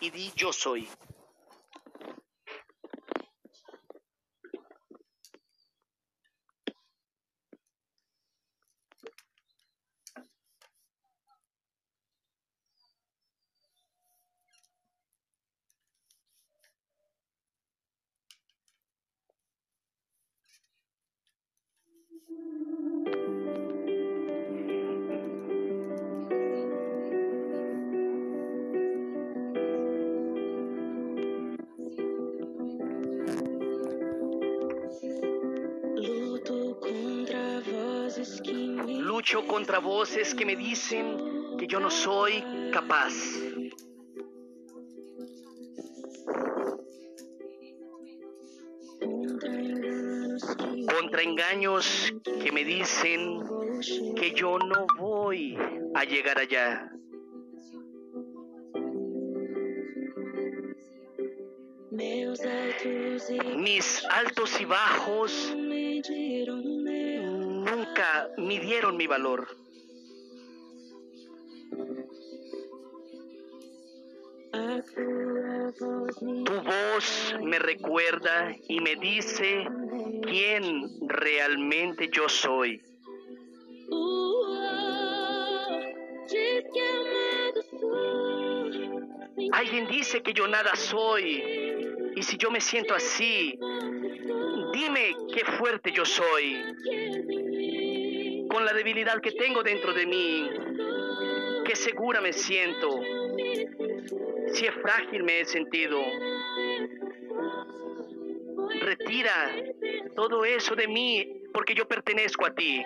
y 0.00 0.10
di 0.10 0.32
yo 0.36 0.52
soy. 0.52 0.88
Lucho 39.30 39.46
contra 39.46 39.78
voces 39.78 40.34
que 40.34 40.46
me 40.46 40.56
dicen 40.56 41.58
que 41.58 41.66
yo 41.66 41.80
no 41.80 41.90
soy 41.90 42.42
capaz. 42.72 43.12
Contra 50.94 51.22
engaños 51.22 52.14
que 52.42 52.52
me 52.52 52.64
dicen 52.64 53.42
que 54.16 54.32
yo 54.34 54.58
no 54.58 54.86
voy 54.96 55.58
a 55.94 56.04
llegar 56.04 56.38
allá. 56.38 56.90
Mis 63.56 64.04
altos 64.06 64.58
y 64.58 64.64
bajos 64.64 65.54
nunca 67.78 68.28
midieron 68.36 68.96
mi 68.96 69.06
valor. 69.06 69.46
Tu 76.44 76.54
voz 76.62 77.34
me 77.42 77.58
recuerda 77.58 78.54
y 78.68 78.80
me 78.80 78.96
dice 78.96 79.66
quién 80.22 80.88
realmente 81.06 82.08
yo 82.12 82.28
soy. 82.28 82.82
Alguien 89.52 89.86
dice 89.88 90.22
que 90.22 90.32
yo 90.32 90.48
nada 90.48 90.74
soy. 90.74 91.42
Y 92.16 92.22
si 92.22 92.36
yo 92.36 92.50
me 92.50 92.60
siento 92.60 92.94
así, 92.94 93.58
dime 94.72 95.14
qué 95.32 95.44
fuerte 95.44 95.92
yo 95.92 96.04
soy. 96.04 96.64
Con 98.58 98.66
la 98.66 98.72
debilidad 98.72 99.20
que 99.20 99.30
tengo 99.30 99.62
dentro 99.62 99.94
de 99.94 100.04
mí, 100.04 100.50
qué 101.64 101.76
segura 101.76 102.20
me 102.20 102.32
siento. 102.32 102.90
Si 104.52 104.66
es 104.66 104.74
frágil 104.82 105.22
me 105.22 105.38
he 105.38 105.44
sentido. 105.44 106.02
Retira 108.80 109.54
todo 110.16 110.44
eso 110.44 110.74
de 110.74 110.88
mí 110.88 111.42
porque 111.54 111.72
yo 111.72 111.86
pertenezco 111.86 112.46
a 112.46 112.54
ti. 112.56 112.82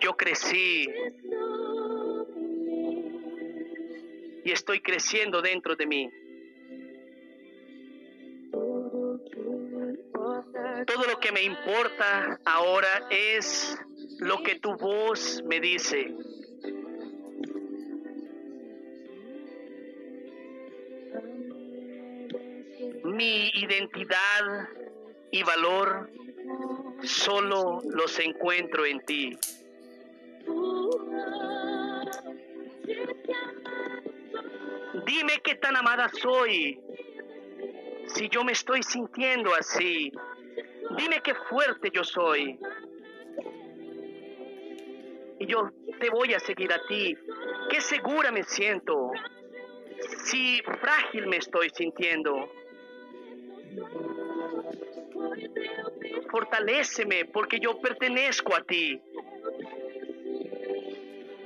Yo 0.00 0.16
crecí 0.16 0.88
y 4.42 4.50
estoy 4.50 4.80
creciendo 4.80 5.40
dentro 5.40 5.76
de 5.76 5.86
mí. 5.86 6.10
Todo 10.86 11.04
lo 11.06 11.18
que 11.20 11.32
me 11.32 11.42
importa 11.42 12.38
ahora 12.44 13.08
es 13.10 13.76
lo 14.18 14.42
que 14.42 14.58
tu 14.60 14.76
voz 14.76 15.42
me 15.44 15.60
dice. 15.60 16.14
Mi 23.04 23.50
identidad 23.54 24.68
y 25.30 25.42
valor 25.42 26.10
solo 27.02 27.80
los 27.84 28.18
encuentro 28.18 28.86
en 28.86 29.00
ti. 29.04 29.38
Dime 35.04 35.40
qué 35.42 35.54
tan 35.56 35.76
amada 35.76 36.10
soy. 36.20 36.80
Si 38.14 38.28
yo 38.28 38.44
me 38.44 38.52
estoy 38.52 38.82
sintiendo 38.82 39.54
así, 39.54 40.12
dime 40.90 41.20
qué 41.22 41.34
fuerte 41.34 41.90
yo 41.92 42.04
soy. 42.04 42.58
Y 45.38 45.46
yo 45.46 45.70
te 46.00 46.10
voy 46.10 46.34
a 46.34 46.40
seguir 46.40 46.72
a 46.72 46.80
ti. 46.86 47.16
Qué 47.70 47.80
segura 47.80 48.30
me 48.32 48.42
siento. 48.44 49.10
Si 50.24 50.62
frágil 50.62 51.26
me 51.26 51.36
estoy 51.36 51.70
sintiendo. 51.70 52.50
Fortaléceme 56.30 57.26
porque 57.26 57.58
yo 57.60 57.78
pertenezco 57.80 58.54
a 58.54 58.62
ti. 58.62 59.00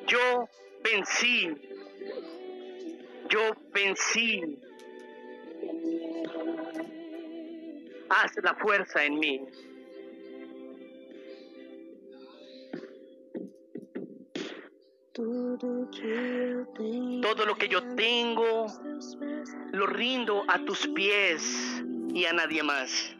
Yo 0.07 0.49
vencí. 0.83 1.55
Yo 3.29 3.41
vencí. 3.73 4.59
Haz 8.11 8.33
la 8.43 8.55
fuerza 8.57 9.05
en 9.05 9.19
mí. 9.21 9.41
Todo 15.13 15.77
lo 17.47 17.55
que 17.55 17.69
yo 17.69 17.83
tengo 17.95 18.67
lo 19.73 19.87
rindo 19.87 20.43
a 20.49 20.59
tus 20.65 20.87
pies 20.89 21.83
y 22.13 22.25
a 22.25 22.33
nadie 22.33 22.63
más. 22.63 23.15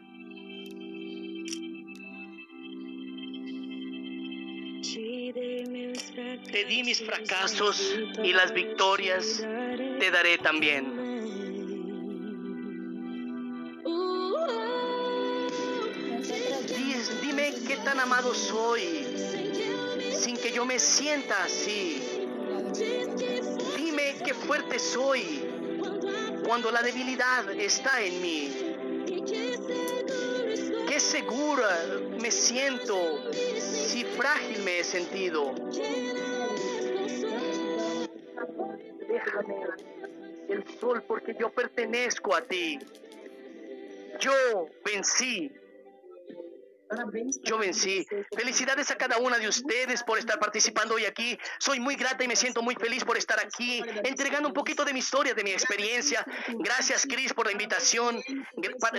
Te 6.51 6.65
di 6.65 6.83
mis 6.83 7.01
fracasos 7.01 7.97
y 8.23 8.33
las 8.33 8.53
victorias 8.53 9.41
te 9.99 10.11
daré 10.11 10.37
también. 10.37 11.00
Qué 17.71 17.77
tan 17.77 18.01
amado 18.01 18.33
soy 18.33 19.15
sin 20.13 20.35
que 20.35 20.51
yo 20.51 20.65
me 20.65 20.77
sienta 20.77 21.45
así. 21.45 22.27
Dime 23.77 24.15
qué 24.25 24.33
fuerte 24.33 24.77
soy 24.77 25.47
cuando 26.45 26.69
la 26.69 26.81
debilidad 26.81 27.49
está 27.51 28.01
en 28.01 28.21
mí. 28.21 28.75
Qué 30.85 30.99
segura 30.99 31.69
me 32.19 32.29
siento 32.29 33.31
si 33.33 34.03
frágil 34.03 34.63
me 34.63 34.79
he 34.79 34.83
sentido. 34.83 35.55
Déjame 39.07 39.55
el 40.49 40.65
sol 40.77 41.01
porque 41.07 41.37
yo 41.39 41.49
pertenezco 41.49 42.35
a 42.35 42.41
ti. 42.41 42.79
Yo 44.19 44.67
vencí. 44.83 45.60
Yo 47.43 47.57
vencí. 47.57 48.05
Felicidades 48.35 48.91
a 48.91 48.95
cada 48.95 49.17
una 49.17 49.37
de 49.37 49.47
ustedes 49.47 50.03
por 50.03 50.19
estar 50.19 50.39
participando 50.39 50.95
hoy 50.95 51.05
aquí. 51.05 51.37
Soy 51.59 51.79
muy 51.79 51.95
grata 51.95 52.23
y 52.23 52.27
me 52.27 52.35
siento 52.35 52.61
muy 52.61 52.75
feliz 52.75 53.03
por 53.03 53.17
estar 53.17 53.39
aquí, 53.39 53.81
entregando 54.03 54.47
un 54.47 54.53
poquito 54.53 54.83
de 54.83 54.93
mi 54.93 54.99
historia, 54.99 55.33
de 55.33 55.43
mi 55.43 55.51
experiencia. 55.51 56.25
Gracias, 56.59 57.05
Cris, 57.05 57.33
por 57.33 57.45
la 57.45 57.53
invitación. 57.53 58.21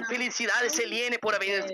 Felicidades, 0.09 0.79
Eliene, 0.79 1.19
por 1.19 1.35
haber 1.35 1.65